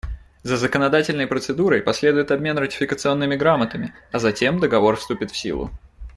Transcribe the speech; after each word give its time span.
За 0.41 0.57
законодательной 0.57 1.27
процедурой 1.27 1.83
последует 1.83 2.31
обмен 2.31 2.57
ратификационными 2.57 3.35
грамотами, 3.35 3.93
а 4.11 4.17
затем 4.17 4.59
Договор 4.59 4.95
вступит 4.95 5.29
в 5.29 5.37
силу. 5.37 5.69